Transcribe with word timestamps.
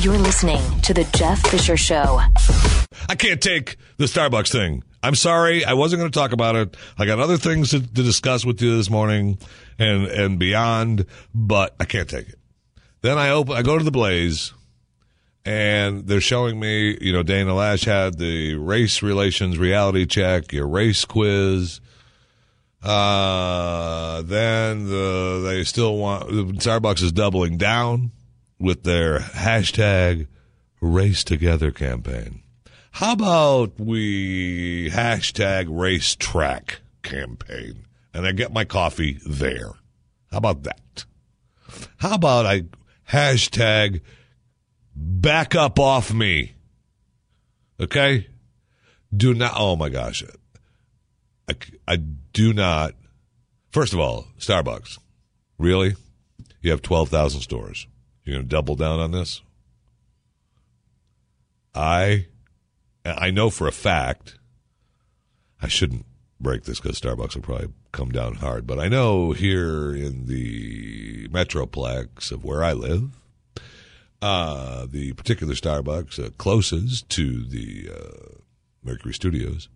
You're 0.00 0.18
listening 0.18 0.60
to 0.80 0.92
The 0.92 1.04
Jeff 1.16 1.38
Fisher 1.46 1.76
Show. 1.76 2.20
I 3.08 3.14
can't 3.14 3.40
take 3.40 3.76
the 3.96 4.06
Starbucks 4.06 4.50
thing. 4.50 4.82
I'm 5.04 5.14
sorry. 5.14 5.64
I 5.64 5.74
wasn't 5.74 6.00
going 6.00 6.10
to 6.10 6.18
talk 6.18 6.32
about 6.32 6.56
it. 6.56 6.76
I 6.98 7.06
got 7.06 7.20
other 7.20 7.36
things 7.36 7.70
to, 7.70 7.80
to 7.80 8.02
discuss 8.02 8.44
with 8.44 8.60
you 8.60 8.76
this 8.76 8.90
morning 8.90 9.38
and, 9.78 10.06
and 10.06 10.38
beyond, 10.38 11.06
but 11.32 11.76
I 11.78 11.84
can't 11.84 12.08
take 12.08 12.28
it. 12.28 12.38
Then 13.02 13.18
I 13.18 13.30
open, 13.30 13.54
I 13.54 13.62
go 13.62 13.78
to 13.78 13.84
the 13.84 13.92
Blaze 13.92 14.52
and 15.44 16.08
they're 16.08 16.20
showing 16.20 16.58
me, 16.58 16.98
you 17.00 17.12
know, 17.12 17.22
Dana 17.22 17.52
Loesch 17.52 17.84
had 17.84 18.18
the 18.18 18.56
race 18.56 19.00
relations 19.00 19.58
reality 19.58 20.06
check, 20.06 20.52
your 20.52 20.66
race 20.66 21.04
quiz. 21.04 21.80
Uh, 22.82 24.22
then 24.22 24.88
the, 24.88 25.42
they 25.44 25.62
still 25.62 25.96
want, 25.96 26.28
Starbucks 26.58 27.02
is 27.02 27.12
doubling 27.12 27.58
down 27.58 28.10
with 28.58 28.82
their 28.82 29.18
hashtag 29.18 30.26
race 30.80 31.24
together 31.24 31.70
campaign. 31.70 32.42
How 32.92 33.12
about 33.12 33.78
we 33.78 34.90
hashtag 34.90 35.66
racetrack 35.68 36.80
campaign 37.02 37.86
and 38.12 38.26
I 38.26 38.32
get 38.32 38.52
my 38.52 38.64
coffee 38.64 39.18
there? 39.26 39.72
How 40.30 40.38
about 40.38 40.62
that? 40.62 41.04
How 41.96 42.14
about 42.14 42.46
I 42.46 42.64
hashtag 43.10 44.00
back 44.94 45.54
up 45.54 45.78
off 45.78 46.12
me? 46.12 46.54
Okay? 47.80 48.28
Do 49.14 49.34
not, 49.34 49.54
oh 49.56 49.76
my 49.76 49.88
gosh. 49.88 50.22
I, 51.48 51.54
I 51.86 51.96
do 51.96 52.52
not. 52.52 52.94
First 53.70 53.92
of 53.92 53.98
all, 53.98 54.28
Starbucks. 54.38 54.98
Really? 55.58 55.94
You 56.60 56.70
have 56.70 56.82
12,000 56.82 57.40
stores. 57.40 57.86
You're 58.24 58.36
going 58.36 58.48
to 58.48 58.54
double 58.54 58.76
down 58.76 59.00
on 59.00 59.10
this? 59.10 59.42
I 61.74 62.26
I 63.04 63.30
know 63.30 63.50
for 63.50 63.66
a 63.66 63.72
fact 63.72 64.38
I 65.60 65.68
shouldn't 65.68 66.06
break 66.40 66.64
this 66.64 66.80
because 66.80 67.00
Starbucks 67.00 67.34
will 67.34 67.42
probably 67.42 67.68
come 67.92 68.10
down 68.10 68.36
hard, 68.36 68.66
but 68.66 68.78
I 68.78 68.88
know 68.88 69.32
here 69.32 69.94
in 69.94 70.26
the 70.26 71.28
metroplex 71.28 72.30
of 72.30 72.44
where 72.44 72.62
I 72.62 72.72
live, 72.72 73.18
uh, 74.22 74.86
the 74.88 75.12
particular 75.14 75.54
Starbucks 75.54 76.24
uh, 76.24 76.30
closest 76.38 77.08
to 77.10 77.44
the 77.44 77.90
uh, 77.90 78.38
Mercury 78.82 79.14
Studios 79.14 79.68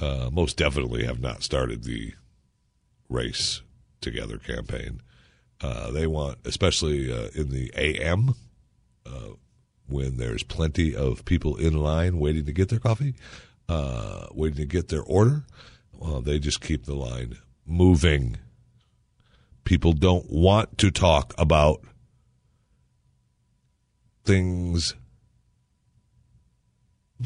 uh, 0.00 0.30
most 0.32 0.56
definitely 0.56 1.04
have 1.04 1.20
not 1.20 1.42
started 1.42 1.84
the 1.84 2.14
race 3.08 3.62
together 4.00 4.38
campaign. 4.38 5.00
Uh, 5.62 5.90
they 5.90 6.06
want, 6.06 6.38
especially 6.44 7.12
uh, 7.12 7.28
in 7.34 7.50
the 7.50 7.70
AM, 7.76 8.34
uh, 9.04 9.34
when 9.88 10.16
there's 10.16 10.42
plenty 10.42 10.94
of 10.94 11.24
people 11.24 11.56
in 11.56 11.76
line 11.76 12.18
waiting 12.18 12.46
to 12.46 12.52
get 12.52 12.70
their 12.70 12.78
coffee, 12.78 13.14
uh, 13.68 14.26
waiting 14.32 14.56
to 14.58 14.66
get 14.66 14.88
their 14.88 15.02
order. 15.02 15.44
They 16.22 16.38
just 16.38 16.62
keep 16.62 16.86
the 16.86 16.94
line 16.94 17.36
moving. 17.66 18.38
People 19.64 19.92
don't 19.92 20.30
want 20.30 20.78
to 20.78 20.90
talk 20.90 21.34
about 21.36 21.82
things. 24.24 24.94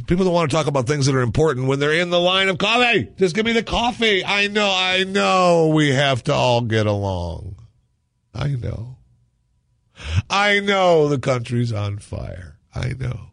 People 0.08 0.24
don't 0.24 0.34
want 0.34 0.50
to 0.50 0.56
talk 0.56 0.66
about 0.66 0.88
things 0.88 1.06
that 1.06 1.14
are 1.14 1.20
important 1.20 1.68
when 1.68 1.78
they're 1.78 1.94
in 1.94 2.10
the 2.10 2.20
line 2.20 2.48
of 2.48 2.58
coffee. 2.58 3.08
Just 3.16 3.36
give 3.36 3.46
me 3.46 3.52
the 3.52 3.62
coffee. 3.62 4.24
I 4.24 4.48
know, 4.48 4.68
I 4.74 5.04
know 5.04 5.68
we 5.68 5.90
have 5.90 6.24
to 6.24 6.34
all 6.34 6.62
get 6.62 6.86
along. 6.86 7.54
I 8.34 8.48
know. 8.48 8.96
I 10.28 10.60
know 10.60 11.08
the 11.08 11.18
country's 11.18 11.72
on 11.72 11.98
fire. 11.98 12.58
I 12.74 12.94
know. 12.98 13.30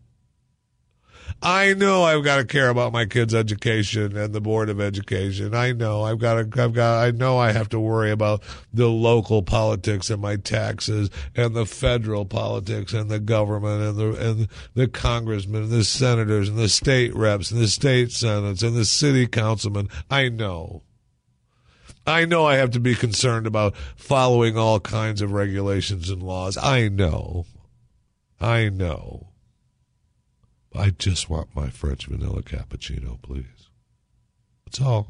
I 1.44 1.74
know 1.74 2.04
I've 2.04 2.24
got 2.24 2.38
to 2.38 2.46
care 2.46 2.70
about 2.70 2.94
my 2.94 3.06
kids' 3.06 3.34
education 3.34 4.16
and 4.16 4.32
the 4.32 4.42
board 4.42 4.70
of 4.70 4.80
education. 4.80 5.56
I 5.56 5.72
know 5.72 6.04
I've 6.04 6.20
got 6.20 6.36
to, 6.36 6.61
I've 6.61 6.73
got, 6.73 7.04
I 7.04 7.10
know 7.10 7.40
I 7.40 7.52
have 7.52 7.70
to 7.70 7.80
worry 7.80 8.11
about 8.11 8.44
the 8.72 8.90
local 8.90 9.42
politics 9.42 10.11
and 10.11 10.22
my 10.22 10.36
taxes 10.36 11.10
and 11.36 11.56
the 11.56 11.66
federal 11.66 12.26
politics 12.26 12.94
and 12.94 13.10
the 13.10 13.20
government 13.20 13.82
and 13.82 13.98
the, 13.98 14.30
and 14.30 14.48
the 14.76 14.88
congressmen 14.88 15.64
and 15.64 15.72
the 15.72 15.84
senators 15.84 16.48
and 16.48 16.60
the 16.60 16.70
state 16.70 17.16
reps 17.16 17.50
and 17.50 17.60
the 17.60 17.67
state 17.67 18.11
senates 18.11 18.61
and 18.61 18.76
the 18.76 18.86
city 18.86 19.26
councilmen. 19.26 19.90
I 20.11 20.30
know. 20.30 20.84
I 22.06 22.26
know 22.26 22.45
I 22.45 22.56
have 22.56 22.72
to 22.72 22.80
be 22.80 22.95
concerned 22.95 23.45
about 23.45 23.76
following 23.95 24.58
all 24.58 24.80
kinds 24.80 25.22
of 25.22 25.32
regulations 25.32 26.10
and 26.10 26.23
laws. 26.23 26.58
I 26.58 26.88
know. 26.88 27.45
I 28.39 28.70
know. 28.70 29.28
I 30.73 30.90
just 30.92 31.30
want 31.30 31.56
my 31.56 31.70
French 31.70 32.08
vanilla 32.08 32.42
cappuccino, 32.42 33.22
please. 33.22 33.70
That's 34.66 34.82
all. 34.82 35.10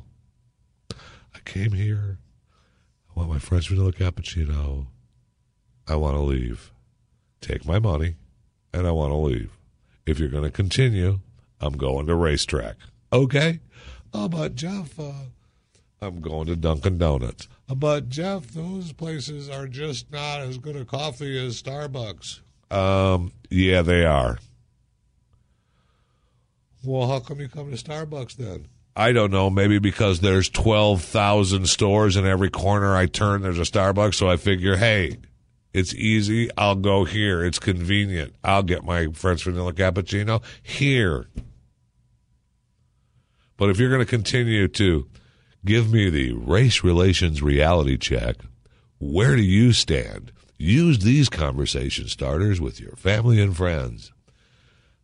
I 0.91 1.39
came 1.45 1.71
here. 1.71 2.17
I 3.09 3.19
want 3.19 3.29
my 3.29 3.39
French 3.39 3.69
vanilla 3.69 3.93
cappuccino. 3.93 4.87
I 5.87 5.95
want 5.95 6.15
to 6.15 6.21
leave. 6.21 6.71
Take 7.41 7.65
my 7.65 7.79
money, 7.79 8.15
and 8.73 8.85
I 8.85 8.91
want 8.91 9.11
to 9.11 9.17
leave. 9.17 9.51
If 10.05 10.19
you're 10.19 10.29
going 10.29 10.43
to 10.43 10.51
continue, 10.51 11.19
I'm 11.59 11.73
going 11.73 12.07
to 12.07 12.15
racetrack. 12.15 12.75
Okay? 13.13 13.59
How 14.13 14.25
about 14.25 14.55
Jeff, 14.55 14.99
uh, 14.99 15.13
I'm 16.03 16.19
going 16.19 16.47
to 16.47 16.55
Dunkin' 16.55 16.97
Donuts. 16.97 17.47
But 17.67 18.09
Jeff, 18.09 18.47
those 18.47 18.91
places 18.91 19.49
are 19.49 19.67
just 19.67 20.11
not 20.11 20.39
as 20.39 20.57
good 20.57 20.75
a 20.75 20.83
coffee 20.83 21.37
as 21.45 21.61
Starbucks. 21.61 22.39
Um, 22.71 23.31
yeah, 23.51 23.83
they 23.83 24.03
are. 24.03 24.39
Well, 26.83 27.07
how 27.07 27.19
come 27.19 27.39
you 27.39 27.47
come 27.47 27.69
to 27.69 27.77
Starbucks 27.77 28.35
then? 28.35 28.67
I 28.95 29.11
don't 29.11 29.29
know. 29.29 29.51
Maybe 29.51 29.77
because 29.77 30.21
there's 30.21 30.49
12,000 30.49 31.67
stores 31.69 32.15
in 32.15 32.25
every 32.25 32.49
corner 32.49 32.95
I 32.95 33.05
turn, 33.05 33.43
there's 33.43 33.59
a 33.59 33.61
Starbucks. 33.61 34.15
So 34.15 34.27
I 34.27 34.37
figure, 34.37 34.77
hey, 34.77 35.17
it's 35.71 35.93
easy. 35.93 36.49
I'll 36.57 36.75
go 36.75 37.05
here. 37.05 37.45
It's 37.45 37.59
convenient. 37.59 38.33
I'll 38.43 38.63
get 38.63 38.83
my 38.83 39.07
French 39.13 39.43
vanilla 39.43 39.73
cappuccino 39.73 40.41
here. 40.63 41.27
But 43.55 43.69
if 43.69 43.79
you're 43.79 43.91
going 43.91 44.01
to 44.01 44.07
continue 44.07 44.67
to 44.67 45.07
give 45.65 45.91
me 45.91 46.09
the 46.09 46.33
race 46.33 46.83
relations 46.83 47.41
reality 47.41 47.97
check, 47.97 48.37
where 48.99 49.35
do 49.35 49.41
you 49.41 49.73
stand? 49.73 50.31
Use 50.57 50.99
these 50.99 51.29
conversation 51.29 52.07
starters 52.07 52.61
with 52.61 52.79
your 52.79 52.95
family 52.95 53.41
and 53.41 53.55
friends. 53.55 54.11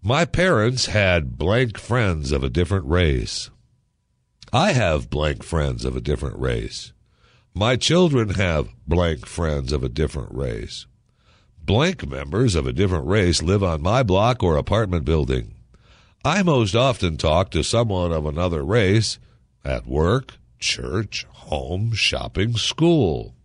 My 0.03 0.23
parents 0.25 0.85
had 0.85 1.38
blank 1.38 1.79
friends 1.79 2.31
of 2.31 2.44
a 2.44 2.50
different 2.50 2.85
race. 2.85 3.50
I 4.53 4.72
have 4.73 5.09
blank 5.09 5.44
friends 5.44 5.84
of 5.84 5.96
a 5.96 6.01
different 6.01 6.38
race. 6.38 6.94
My 7.53 7.75
children 7.75 8.29
have 8.35 8.69
blank 8.88 9.25
friends 9.25 9.73
of 9.73 9.84
a 9.84 9.90
different 9.90 10.31
race. 10.31 10.85
Blank 11.59 12.07
members 12.07 12.53
of 12.56 12.67
a 12.67 12.72
different 12.72 13.07
race 13.07 13.41
live 13.41 13.63
on 13.63 13.81
my 13.81 14.03
block 14.03 14.44
or 14.44 14.56
apartment 14.56 15.03
building. 15.03 15.56
I 16.23 16.44
most 16.44 16.75
often 16.75 17.17
talk 17.17 17.50
to 17.51 17.63
someone 17.63 18.12
of 18.12 18.25
another 18.25 18.63
race 18.63 19.17
at 19.66 19.88
work, 19.88 20.35
church, 20.59 21.25
home, 21.29 21.94
shopping, 21.94 22.56
school. 22.56 23.35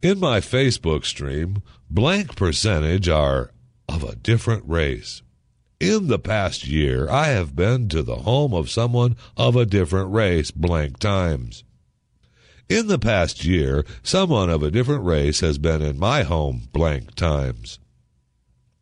In 0.00 0.20
my 0.20 0.40
Facebook 0.40 1.04
stream, 1.04 1.62
blank 1.90 2.36
percentage 2.36 3.08
are 3.08 3.52
of 3.88 4.04
a 4.04 4.14
different 4.14 4.62
race. 4.66 5.22
In 5.80 6.08
the 6.08 6.18
past 6.18 6.66
year, 6.66 7.08
I 7.08 7.28
have 7.28 7.54
been 7.54 7.88
to 7.90 8.02
the 8.02 8.16
home 8.16 8.52
of 8.52 8.70
someone 8.70 9.16
of 9.36 9.56
a 9.56 9.66
different 9.66 10.12
race 10.12 10.50
blank 10.50 10.98
times. 10.98 11.64
In 12.68 12.88
the 12.88 12.98
past 12.98 13.44
year, 13.44 13.84
someone 14.02 14.50
of 14.50 14.62
a 14.62 14.70
different 14.70 15.04
race 15.04 15.40
has 15.40 15.56
been 15.56 15.80
in 15.80 15.98
my 15.98 16.22
home 16.22 16.68
blank 16.72 17.14
times. 17.14 17.78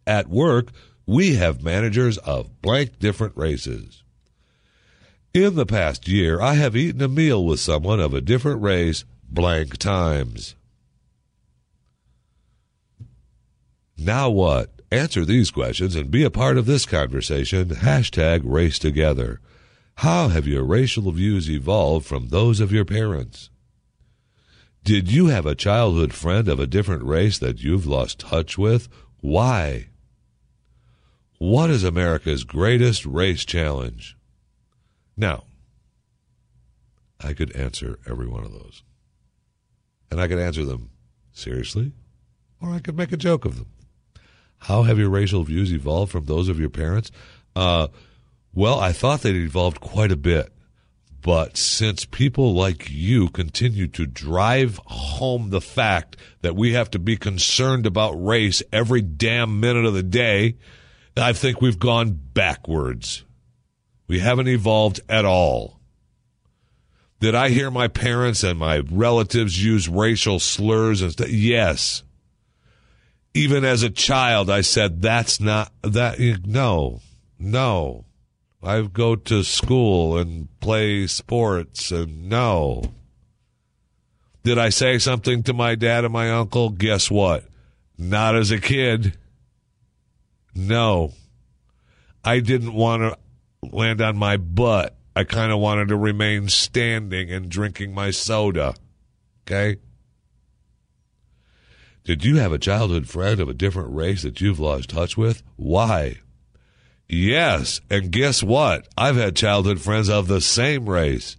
At 0.07 0.29
work, 0.29 0.73
we 1.07 1.37
have 1.37 1.63
managers 1.63 2.19
of 2.19 2.61
blank 2.63 2.99
different 2.99 3.37
races. 3.37 4.03
In 5.37 5.55
the 5.55 5.67
past 5.67 6.09
year, 6.09 6.41
I 6.41 6.55
have 6.55 6.75
eaten 6.75 7.03
a 7.03 7.09
meal 7.09 7.45
with 7.45 7.61
someone 7.61 8.01
of 8.01 8.15
a 8.15 8.23
different 8.23 8.63
race 8.63 9.05
blank 9.29 9.77
times. 9.77 10.55
Now 13.99 14.31
what? 14.31 14.81
Answer 14.91 15.27
these 15.27 15.51
questions 15.51 15.95
and 15.95 16.11
be 16.11 16.25
a 16.25 16.31
part 16.31 16.57
of 16.57 16.65
this 16.65 16.87
conversation. 16.87 17.69
Hashtag 17.69 18.41
race 18.45 18.79
together. 18.79 19.43
How 19.97 20.29
have 20.29 20.47
your 20.47 20.65
racial 20.65 21.13
views 21.13 21.51
evolved 21.51 22.07
from 22.07 22.29
those 22.29 22.59
of 22.59 22.73
your 22.73 22.87
parents? 22.87 23.51
Did 24.85 25.13
you 25.13 25.27
have 25.27 25.45
a 25.45 25.55
childhood 25.55 26.15
friend 26.15 26.49
of 26.49 26.59
a 26.59 26.67
different 26.67 27.05
race 27.05 27.37
that 27.41 27.63
you've 27.63 27.87
lost 27.87 28.21
touch 28.21 28.57
with? 28.57 28.89
Why? 29.21 29.89
What 31.37 31.69
is 31.69 31.85
America's 31.85 32.45
greatest 32.45 33.05
race 33.05 33.45
challenge? 33.45 34.16
Now, 35.17 35.45
I 37.21 37.33
could 37.33 37.55
answer 37.57 37.99
every 38.09 38.27
one 38.27 38.45
of 38.45 38.53
those. 38.53 38.83
And 40.11 40.21
I 40.21 40.29
could 40.29 40.39
answer 40.39 40.65
them 40.65 40.91
seriously, 41.33 41.93
or 42.61 42.71
I 42.71 42.79
could 42.79 42.97
make 42.97 43.13
a 43.13 43.17
joke 43.17 43.45
of 43.45 43.57
them. 43.57 43.67
How 44.59 44.83
have 44.83 44.99
your 44.99 45.11
racial 45.11 45.43
views 45.43 45.73
evolved 45.73 46.13
from 46.13 46.25
those 46.25 46.49
of 46.49 46.61
your 46.61 46.71
parents? 46.71 47.11
Uh, 47.55 47.89
well, 48.55 48.79
I 48.79 48.93
thought 48.93 49.21
they'd 49.23 49.35
evolved 49.35 49.81
quite 49.81 50.13
a 50.13 50.17
bit. 50.17 50.53
But 51.23 51.57
since 51.57 52.05
people 52.05 52.55
like 52.55 52.89
you 52.89 53.29
continue 53.31 53.89
to 53.89 54.07
drive 54.07 54.81
home 54.87 55.51
the 55.51 55.61
fact 55.61 56.17
that 56.43 56.55
we 56.55 56.75
have 56.75 56.89
to 56.93 57.01
be 57.01 57.17
concerned 57.17 57.85
about 57.85 58.13
race 58.13 58.63
every 58.73 59.03
damn 59.03 59.59
minute 59.59 59.85
of 59.85 59.95
the 59.95 60.05
day, 60.05 60.57
I 61.17 61.33
think 61.33 61.61
we've 61.61 61.81
gone 61.81 62.13
backwards. 62.13 63.25
We 64.09 64.21
haven't 64.21 64.49
evolved 64.49 65.01
at 65.09 65.25
all. 65.25 65.81
Did 67.19 67.35
I 67.35 67.49
hear 67.49 67.71
my 67.71 67.89
parents 67.89 68.45
and 68.45 68.59
my 68.59 68.79
relatives 68.91 69.63
use 69.65 69.89
racial 69.89 70.39
slurs 70.39 71.03
and 71.03 71.13
stuff? 71.13 71.31
Yes. 71.31 72.03
Even 73.35 73.65
as 73.65 73.83
a 73.83 73.91
child, 73.91 74.51
I 74.51 74.61
said, 74.61 75.03
that's 75.03 75.41
not 75.41 75.73
that. 75.83 76.19
No, 76.45 77.01
no. 77.39 78.05
I 78.63 78.83
go 78.83 79.17
to 79.17 79.45
school 79.45 80.19
and 80.19 80.49
play 80.61 81.07
sports 81.07 81.91
and 81.91 82.29
no. 82.29 82.93
Did 84.43 84.59
I 84.59 84.69
say 84.69 84.99
something 84.99 85.43
to 85.45 85.53
my 85.53 85.75
dad 85.75 86.05
and 86.05 86.13
my 86.13 86.31
uncle? 86.31 86.71
Guess 86.71 87.11
what? 87.11 87.45
Not 87.99 88.37
as 88.37 88.51
a 88.51 88.61
kid. 88.61 89.17
No. 90.55 91.13
I 92.25 92.41
didn't 92.41 92.73
want 92.73 93.03
to 93.03 93.19
land 93.73 94.01
on 94.01 94.17
my 94.17 94.37
butt. 94.37 94.97
I 95.15 95.25
kind 95.25 95.51
of 95.51 95.59
wanted 95.59 95.89
to 95.89 95.97
remain 95.97 96.49
standing 96.49 97.31
and 97.33 97.49
drinking 97.49 97.95
my 97.95 98.11
soda. 98.11 98.75
Okay? 99.47 99.81
Did 102.05 102.25
you 102.25 102.37
have 102.37 102.53
a 102.53 102.59
childhood 102.59 103.09
friend 103.09 103.41
of 103.41 103.49
a 103.49 103.55
different 103.55 103.95
race 103.95 104.23
that 104.23 104.41
you've 104.41 104.61
lost 104.61 104.91
touch 104.91 105.17
with? 105.17 105.43
Why? 105.57 106.19
Yes. 107.09 107.81
And 107.91 108.11
guess 108.11 108.43
what? 108.43 108.87
I've 108.97 109.17
had 109.17 109.37
childhood 109.37 109.81
friends 109.81 110.09
of 110.09 110.29
the 110.29 110.41
same 110.41 110.89
race 110.89 111.37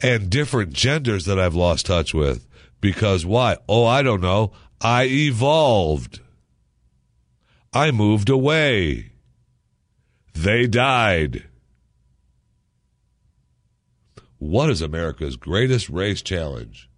and 0.00 0.30
different 0.30 0.72
genders 0.72 1.26
that 1.26 1.38
I've 1.38 1.54
lost 1.54 1.86
touch 1.86 2.12
with. 2.12 2.46
Because 2.80 3.26
why? 3.26 3.58
Oh, 3.68 3.84
I 3.84 4.02
don't 4.02 4.20
know. 4.20 4.52
I 4.80 5.04
evolved. 5.04 6.20
I 7.72 7.90
moved 7.90 8.30
away. 8.30 9.09
They 10.42 10.66
died. 10.66 11.44
What 14.38 14.70
is 14.70 14.80
America's 14.80 15.36
greatest 15.36 15.90
race 15.90 16.22
challenge? 16.22 16.88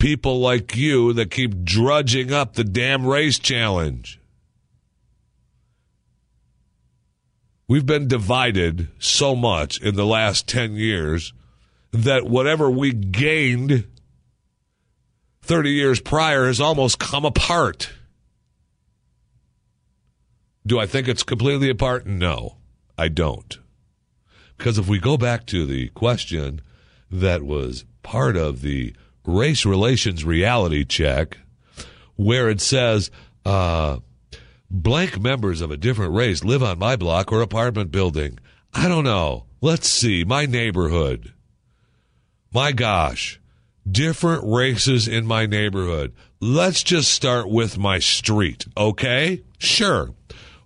People 0.00 0.40
like 0.40 0.74
you 0.74 1.12
that 1.12 1.30
keep 1.30 1.62
drudging 1.62 2.32
up 2.32 2.54
the 2.54 2.64
damn 2.64 3.06
race 3.06 3.38
challenge. 3.38 4.18
We've 7.68 7.86
been 7.86 8.08
divided 8.08 8.88
so 8.98 9.36
much 9.36 9.80
in 9.80 9.94
the 9.94 10.04
last 10.04 10.48
10 10.48 10.74
years 10.74 11.32
that 11.92 12.26
whatever 12.26 12.68
we 12.68 12.92
gained 12.92 13.86
30 15.42 15.70
years 15.70 16.00
prior 16.00 16.48
has 16.48 16.60
almost 16.60 16.98
come 16.98 17.24
apart. 17.24 17.92
Do 20.66 20.78
I 20.78 20.86
think 20.86 21.08
it's 21.08 21.22
completely 21.22 21.70
apart? 21.70 22.06
No, 22.06 22.56
I 22.96 23.08
don't. 23.08 23.58
Because 24.56 24.78
if 24.78 24.88
we 24.88 24.98
go 24.98 25.16
back 25.16 25.46
to 25.46 25.66
the 25.66 25.88
question 25.88 26.60
that 27.10 27.42
was 27.42 27.84
part 28.02 28.36
of 28.36 28.62
the 28.62 28.94
race 29.26 29.64
relations 29.64 30.24
reality 30.24 30.84
check, 30.84 31.38
where 32.16 32.48
it 32.48 32.60
says, 32.60 33.10
uh, 33.44 33.98
blank 34.70 35.20
members 35.20 35.60
of 35.60 35.70
a 35.70 35.76
different 35.76 36.14
race 36.14 36.42
live 36.42 36.62
on 36.62 36.78
my 36.78 36.96
block 36.96 37.30
or 37.30 37.42
apartment 37.42 37.90
building. 37.90 38.38
I 38.72 38.88
don't 38.88 39.04
know. 39.04 39.44
Let's 39.60 39.88
see. 39.88 40.24
My 40.24 40.46
neighborhood. 40.46 41.32
My 42.52 42.72
gosh. 42.72 43.40
Different 43.90 44.44
races 44.44 45.06
in 45.08 45.26
my 45.26 45.46
neighborhood. 45.46 46.14
Let's 46.40 46.82
just 46.82 47.12
start 47.12 47.48
with 47.48 47.78
my 47.78 47.98
street, 47.98 48.66
okay? 48.76 49.42
Sure. 49.58 50.14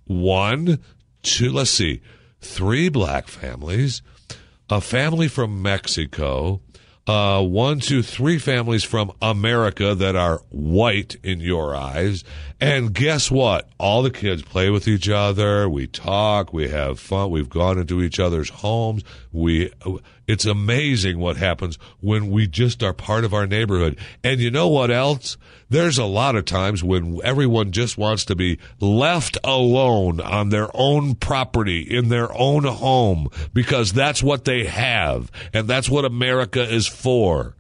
One, 0.06 0.81
two, 1.23 1.53
let's 1.53 1.70
see. 1.70 2.00
Three 2.41 2.88
black 2.88 3.29
families, 3.29 4.03
a 4.70 4.81
family 4.81 5.29
from 5.29 5.62
Mexico, 5.62 6.61
uh, 7.06 7.41
one, 7.43 7.79
two, 7.79 8.03
three 8.03 8.38
families 8.38 8.82
from 8.82 9.12
America 9.23 9.94
that 9.94 10.17
are 10.17 10.43
white 10.50 11.17
in 11.23 11.41
your 11.41 11.75
eyes. 11.75 12.25
And 12.61 12.93
guess 12.93 13.31
what? 13.31 13.69
All 13.79 14.03
the 14.03 14.11
kids 14.11 14.43
play 14.43 14.70
with 14.70 14.88
each 14.88 15.08
other. 15.08 15.69
We 15.69 15.87
talk. 15.87 16.53
We 16.53 16.69
have 16.69 16.99
fun. 16.99 17.31
We've 17.31 17.49
gone 17.49 17.79
into 17.79 18.03
each 18.03 18.19
other's 18.19 18.49
homes. 18.49 19.05
We, 19.31 19.73
it's 20.26 20.44
amazing 20.44 21.19
what 21.19 21.37
happens 21.37 21.78
when 22.00 22.31
we 22.31 22.46
just 22.46 22.82
are 22.82 22.93
part 22.93 23.25
of 23.25 23.32
our 23.32 23.46
neighborhood. 23.46 23.99
And 24.25 24.40
you 24.40 24.50
know 24.50 24.69
what 24.69 24.90
else? 24.90 25.37
There's 25.69 25.99
a 25.99 26.05
lot 26.05 26.37
of 26.37 26.44
times 26.44 26.82
when 26.82 27.20
everyone 27.23 27.73
just 27.73 27.96
wants 27.96 28.25
to 28.26 28.37
be 28.37 28.58
left 28.81 29.38
alone 29.44 30.20
on 30.20 30.49
their 30.49 30.69
own 30.75 31.14
property, 31.14 31.81
in 31.81 32.08
their 32.08 32.32
own 32.37 32.64
home, 32.64 33.28
because 33.52 33.93
that's 33.93 34.23
what 34.23 34.44
they 34.44 34.64
have. 34.64 35.31
And 35.52 35.69
that's 35.69 35.88
what 35.88 36.05
America 36.05 36.62
is 36.62 36.87
for. 36.87 37.55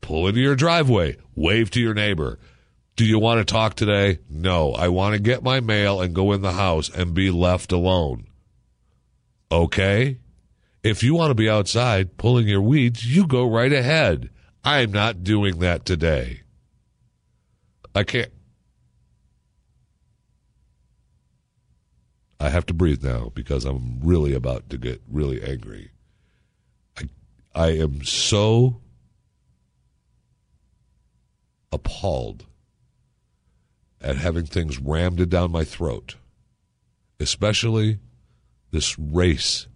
Pull 0.00 0.28
into 0.28 0.40
your 0.40 0.56
driveway, 0.56 1.16
wave 1.34 1.70
to 1.72 1.80
your 1.80 1.94
neighbor. 1.94 2.38
Do 2.96 3.04
you 3.04 3.18
want 3.18 3.38
to 3.38 3.50
talk 3.50 3.74
today? 3.74 4.18
No, 4.28 4.72
I 4.72 4.88
want 4.88 5.14
to 5.14 5.20
get 5.20 5.42
my 5.42 5.60
mail 5.60 6.00
and 6.00 6.14
go 6.14 6.32
in 6.32 6.42
the 6.42 6.52
house 6.52 6.90
and 6.90 7.14
be 7.14 7.30
left 7.30 7.72
alone. 7.72 8.26
Okay? 9.50 10.18
If 10.82 11.02
you 11.02 11.14
want 11.14 11.30
to 11.30 11.34
be 11.34 11.48
outside 11.50 12.16
pulling 12.16 12.48
your 12.48 12.62
weeds, 12.62 13.04
you 13.04 13.26
go 13.26 13.46
right 13.46 13.72
ahead. 13.72 14.30
I'm 14.64 14.92
not 14.92 15.22
doing 15.22 15.58
that 15.58 15.84
today. 15.84 16.40
I 17.94 18.04
can't. 18.04 18.32
I 22.38 22.48
have 22.48 22.64
to 22.66 22.74
breathe 22.74 23.04
now 23.04 23.30
because 23.34 23.66
I'm 23.66 24.00
really 24.00 24.32
about 24.32 24.70
to 24.70 24.78
get 24.78 25.02
really 25.10 25.42
angry. 25.42 25.90
I 26.96 27.08
I 27.54 27.68
am 27.72 28.02
so 28.02 28.80
appalled 31.70 32.46
at 34.00 34.16
having 34.16 34.46
things 34.46 34.78
rammed 34.78 35.28
down 35.28 35.52
my 35.52 35.64
throat, 35.64 36.16
especially 37.18 37.98
this 38.70 38.98
race 38.98 39.66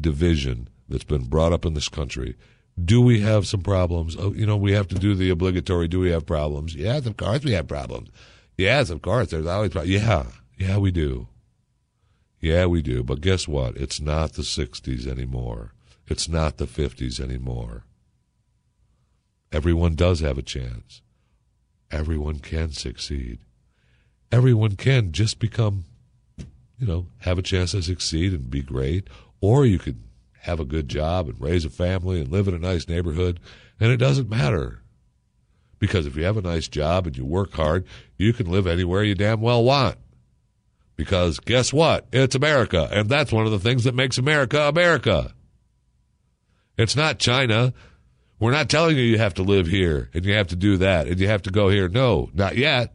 division 0.00 0.68
that's 0.88 1.04
been 1.04 1.24
brought 1.24 1.52
up 1.52 1.64
in 1.64 1.74
this 1.74 1.88
country 1.88 2.36
do 2.82 3.00
we 3.00 3.20
have 3.20 3.46
some 3.46 3.62
problems? 3.62 4.16
Oh, 4.18 4.32
you 4.34 4.44
know, 4.44 4.56
we 4.56 4.72
have 4.72 4.88
to 4.88 4.94
do 4.94 5.14
the 5.14 5.30
obligatory. 5.30 5.88
Do 5.88 6.00
we 6.00 6.10
have 6.10 6.26
problems? 6.26 6.74
Yes, 6.74 7.06
of 7.06 7.16
course 7.16 7.42
we 7.42 7.52
have 7.52 7.68
problems. 7.68 8.10
Yes, 8.58 8.90
of 8.90 9.02
course. 9.02 9.30
There's 9.30 9.46
always 9.46 9.70
problems. 9.70 9.94
Yeah, 9.94 10.26
yeah, 10.58 10.78
we 10.78 10.90
do. 10.90 11.28
Yeah, 12.40 12.66
we 12.66 12.82
do. 12.82 13.02
But 13.02 13.22
guess 13.22 13.48
what? 13.48 13.76
It's 13.76 14.00
not 14.00 14.34
the 14.34 14.42
60s 14.42 15.06
anymore. 15.06 15.72
It's 16.06 16.28
not 16.28 16.58
the 16.58 16.66
50s 16.66 17.18
anymore. 17.18 17.84
Everyone 19.50 19.94
does 19.94 20.20
have 20.20 20.36
a 20.36 20.42
chance. 20.42 21.00
Everyone 21.90 22.40
can 22.40 22.72
succeed. 22.72 23.38
Everyone 24.30 24.76
can 24.76 25.12
just 25.12 25.38
become, 25.38 25.84
you 26.78 26.86
know, 26.86 27.06
have 27.20 27.38
a 27.38 27.42
chance 27.42 27.70
to 27.70 27.82
succeed 27.82 28.32
and 28.32 28.50
be 28.50 28.60
great. 28.60 29.08
Or 29.40 29.66
you 29.66 29.78
could 29.78 30.02
have 30.46 30.60
a 30.60 30.64
good 30.64 30.88
job 30.88 31.28
and 31.28 31.40
raise 31.40 31.64
a 31.64 31.70
family 31.70 32.20
and 32.20 32.30
live 32.30 32.48
in 32.48 32.54
a 32.54 32.58
nice 32.58 32.88
neighborhood. 32.88 33.40
And 33.80 33.90
it 33.90 33.96
doesn't 33.98 34.30
matter. 34.30 34.82
Because 35.78 36.06
if 36.06 36.16
you 36.16 36.24
have 36.24 36.36
a 36.36 36.42
nice 36.42 36.68
job 36.68 37.06
and 37.06 37.16
you 37.16 37.24
work 37.24 37.52
hard, 37.52 37.84
you 38.16 38.32
can 38.32 38.50
live 38.50 38.66
anywhere 38.66 39.02
you 39.02 39.14
damn 39.14 39.40
well 39.40 39.62
want. 39.62 39.96
Because 40.96 41.38
guess 41.40 41.72
what? 41.72 42.06
It's 42.12 42.34
America. 42.34 42.88
And 42.90 43.08
that's 43.08 43.32
one 43.32 43.44
of 43.44 43.52
the 43.52 43.58
things 43.58 43.84
that 43.84 43.94
makes 43.94 44.16
America 44.16 44.62
America. 44.62 45.34
It's 46.78 46.96
not 46.96 47.18
China. 47.18 47.74
We're 48.38 48.52
not 48.52 48.70
telling 48.70 48.96
you 48.96 49.02
you 49.02 49.18
have 49.18 49.34
to 49.34 49.42
live 49.42 49.66
here 49.66 50.10
and 50.14 50.24
you 50.24 50.34
have 50.34 50.48
to 50.48 50.56
do 50.56 50.78
that 50.78 51.06
and 51.06 51.18
you 51.18 51.26
have 51.26 51.42
to 51.42 51.50
go 51.50 51.68
here. 51.68 51.88
No, 51.88 52.30
not 52.32 52.56
yet. 52.56 52.94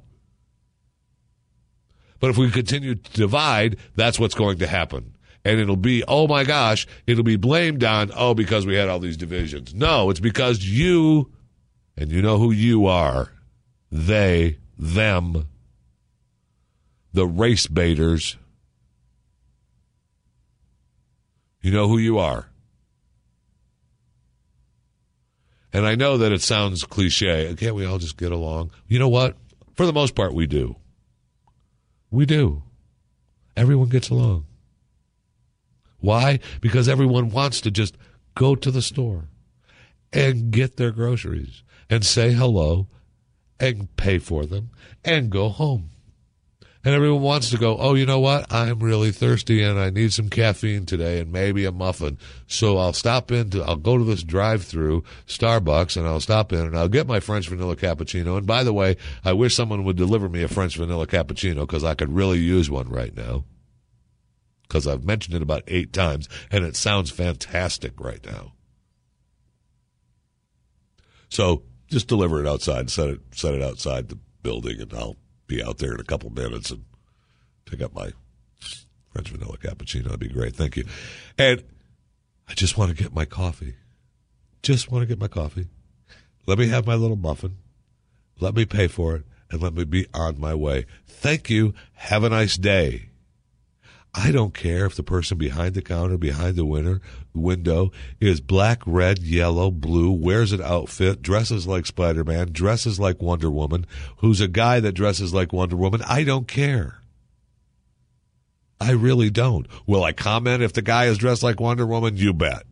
But 2.20 2.30
if 2.30 2.38
we 2.38 2.50
continue 2.50 2.96
to 2.96 3.12
divide, 3.14 3.78
that's 3.96 4.20
what's 4.20 4.36
going 4.36 4.60
to 4.60 4.68
happen 4.68 5.16
and 5.44 5.60
it'll 5.60 5.76
be, 5.76 6.04
oh 6.08 6.28
my 6.28 6.44
gosh, 6.44 6.88
it'll 7.08 7.24
be 7.24 7.36
blamed 7.36 7.84
on, 7.84 8.12
oh, 8.16 8.34
because 8.34 8.66
we 8.66 8.76
had 8.76 8.90
all 8.90 9.00
these 9.00 9.18
divisions. 9.18 9.74
No, 9.74 10.10
it's 10.10 10.20
because 10.20 10.64
you, 10.64 11.32
and 11.98 12.12
you 12.12 12.22
know 12.22 12.38
who 12.38 12.52
you 12.52 12.86
are, 12.86 13.32
they, 13.92 14.58
them, 14.78 15.48
the 17.14 17.26
race 17.26 17.68
baiters, 17.68 18.38
you 21.62 21.72
know 21.72 21.88
who 21.88 21.98
you 21.98 22.20
are. 22.20 22.48
And 25.74 25.86
I 25.86 25.96
know 25.96 26.18
that 26.18 26.32
it 26.34 26.42
sounds 26.42 26.84
cliche. 26.84 27.56
Can't 27.56 27.76
we 27.76 27.86
all 27.86 27.98
just 27.98 28.18
get 28.18 28.32
along? 28.32 28.72
You 28.88 29.00
know 29.00 29.08
what? 29.08 29.38
For 29.76 29.86
the 29.86 29.94
most 29.94 30.16
part, 30.16 30.34
we 30.34 30.46
do. 30.46 30.76
We 32.10 32.26
do. 32.26 32.64
Everyone 33.56 33.88
gets 33.88 34.10
along. 34.10 34.46
Why? 36.02 36.40
Because 36.60 36.90
everyone 36.90 37.30
wants 37.30 37.62
to 37.62 37.72
just 37.72 37.96
go 38.36 38.56
to 38.56 38.72
the 38.72 38.82
store 38.82 39.30
and 40.12 40.52
get 40.52 40.78
their 40.78 40.92
groceries 40.92 41.64
and 41.90 42.06
say 42.06 42.34
hello 42.34 42.88
and 43.60 43.96
pay 43.96 44.18
for 44.18 44.46
them 44.46 44.72
and 45.06 45.30
go 45.30 45.50
home. 45.50 45.90
And 46.84 46.96
everyone 46.96 47.22
wants 47.22 47.52
to 47.52 47.60
go, 47.60 47.78
oh, 47.78 47.94
you 47.94 48.08
know 48.08 48.20
what? 48.20 48.52
I'm 48.52 48.80
really 48.80 49.12
thirsty 49.12 49.62
and 49.62 49.78
I 49.78 49.92
need 49.92 50.14
some 50.14 50.30
caffeine 50.30 50.88
today 50.88 51.20
and 51.20 51.32
maybe 51.32 51.64
a 51.66 51.72
muffin. 51.72 52.18
So 52.48 52.80
I'll 52.80 52.94
stop 52.94 53.32
in 53.32 53.52
to, 53.52 53.62
I'll 53.64 53.76
go 53.76 54.00
to 54.00 54.04
this 54.04 54.24
drive 54.24 54.64
through 54.64 55.04
Starbucks 55.28 55.96
and 55.96 56.08
I'll 56.08 56.20
stop 56.20 56.52
in 56.52 56.62
and 56.62 56.76
I'll 56.76 56.88
get 56.88 57.06
my 57.06 57.20
French 57.20 57.50
vanilla 57.50 57.76
cappuccino. 57.76 58.36
And 58.36 58.48
by 58.48 58.64
the 58.64 58.74
way, 58.74 58.98
I 59.24 59.34
wish 59.34 59.54
someone 59.54 59.84
would 59.84 59.96
deliver 59.96 60.28
me 60.28 60.42
a 60.42 60.48
French 60.48 60.76
vanilla 60.76 61.06
cappuccino 61.06 61.62
because 61.62 61.84
I 61.84 61.94
could 61.94 62.16
really 62.16 62.40
use 62.40 62.68
one 62.72 62.90
right 62.90 63.16
now. 63.16 63.44
Because 64.72 64.88
I've 64.88 65.04
mentioned 65.04 65.36
it 65.36 65.42
about 65.42 65.64
eight 65.68 65.92
times 65.92 66.30
and 66.50 66.64
it 66.64 66.78
sounds 66.78 67.12
fantastic 67.12 68.00
right 68.00 68.26
now. 68.26 68.54
So 71.28 71.64
just 71.90 72.08
deliver 72.08 72.40
it 72.40 72.48
outside, 72.48 72.90
set 72.90 73.10
it, 73.10 73.20
set 73.36 73.54
it 73.54 73.62
outside 73.62 74.08
the 74.08 74.18
building 74.44 74.80
and 74.80 74.94
I'll 74.94 75.18
be 75.46 75.62
out 75.62 75.80
there 75.80 75.94
in 75.94 76.00
a 76.00 76.06
couple 76.06 76.30
minutes 76.30 76.72
and 76.72 76.86
pick 77.66 77.82
up 77.82 77.94
my 77.94 78.14
French 79.10 79.28
vanilla 79.28 79.58
cappuccino. 79.58 80.06
That'd 80.06 80.22
be 80.22 80.30
great. 80.30 80.56
Thank 80.56 80.78
you. 80.78 80.86
And 81.38 81.66
I 82.48 82.54
just 82.54 82.78
want 82.78 82.96
to 82.96 83.04
get 83.04 83.14
my 83.14 83.26
coffee. 83.26 83.76
Just 84.64 84.90
want 84.90 85.02
to 85.02 85.06
get 85.06 85.20
my 85.20 85.28
coffee. 85.28 85.68
Let 86.48 86.58
me 86.58 86.70
have 86.70 86.88
my 86.88 86.96
little 86.96 87.18
muffin. 87.18 87.58
Let 88.40 88.56
me 88.56 88.64
pay 88.64 88.88
for 88.88 89.18
it 89.18 89.26
and 89.50 89.62
let 89.62 89.74
me 89.74 89.84
be 89.84 90.08
on 90.14 90.40
my 90.40 90.56
way. 90.56 90.86
Thank 91.06 91.50
you. 91.50 91.74
Have 91.96 92.24
a 92.24 92.30
nice 92.30 92.56
day. 92.56 93.11
I 94.14 94.32
don't 94.32 94.54
care 94.54 94.86
if 94.86 94.96
the 94.96 95.04
person 95.04 95.38
behind 95.38 95.74
the 95.74 95.82
counter, 95.82 96.18
behind 96.18 96.58
the 96.58 96.66
winner, 96.66 97.00
window 97.34 97.92
is 98.20 98.42
black, 98.42 98.82
red, 98.86 99.20
yellow, 99.20 99.72
blue, 99.72 100.12
wears 100.12 100.52
an 100.52 100.62
outfit, 100.62 101.22
dresses 101.22 101.66
like 101.66 101.86
Spider 101.86 102.26
Man, 102.26 102.52
dresses 102.52 103.00
like 103.00 103.22
Wonder 103.22 103.50
Woman, 103.50 103.86
who's 104.18 104.42
a 104.42 104.50
guy 104.50 104.82
that 104.82 104.94
dresses 104.94 105.34
like 105.34 105.54
Wonder 105.54 105.78
Woman. 105.78 106.02
I 106.06 106.26
don't 106.26 106.48
care. 106.48 107.02
I 108.82 108.92
really 108.92 109.30
don't. 109.30 109.68
Will 109.86 110.04
I 110.04 110.12
comment 110.12 110.62
if 110.62 110.74
the 110.74 110.82
guy 110.82 111.06
is 111.06 111.18
dressed 111.18 111.44
like 111.44 111.62
Wonder 111.62 111.86
Woman? 111.86 112.18
You 112.18 112.34
bet. 112.34 112.64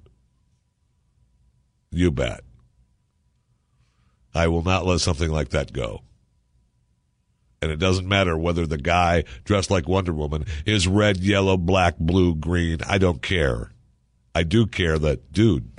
You 1.92 2.12
bet. 2.12 2.42
I 4.34 4.48
will 4.48 4.64
not 4.64 4.86
let 4.86 5.00
something 5.00 5.32
like 5.32 5.50
that 5.50 5.72
go. 5.72 6.02
And 7.62 7.72
it 7.72 7.78
doesn't 7.78 8.08
matter 8.08 8.38
whether 8.38 8.66
the 8.66 8.78
guy 8.78 9.26
dressed 9.44 9.70
like 9.70 9.88
Wonder 9.88 10.14
Woman 10.14 10.46
is 10.66 10.88
red, 10.88 11.18
yellow, 11.18 11.58
black, 11.58 11.98
blue, 11.98 12.36
green. 12.36 12.80
I 12.88 12.98
don't 12.98 13.22
care. 13.22 13.72
I 14.34 14.44
do 14.44 14.66
care 14.66 14.98
that, 14.98 15.34
dude, 15.34 15.70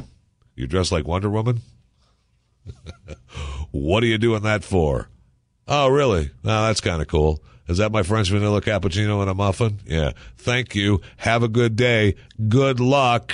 you're 0.55 0.67
dressed 0.67 0.93
like 0.93 1.07
Wonder 1.07 1.31
Woman? 1.31 1.63
what 3.71 4.03
are 4.03 4.07
you 4.07 4.19
doing 4.19 4.43
that 4.43 4.63
for? 4.63 5.09
Oh, 5.67 5.89
really? 5.89 6.31
Oh, 6.45 6.67
that's 6.67 6.81
kind 6.81 7.01
of 7.01 7.09
cool. 7.09 7.43
Is 7.69 7.79
that 7.79 7.93
my 7.93 8.03
French 8.03 8.29
vanilla 8.31 8.61
cappuccino 8.61 9.21
and 9.21 9.31
a 9.31 9.35
muffin? 9.35 9.79
Yeah. 9.87 10.13
Thank 10.37 10.75
you. 10.75 11.01
Have 11.19 11.45
a 11.45 11.49
good 11.49 11.77
day. 11.77 12.17
Good 12.49 12.81
luck. 12.81 13.33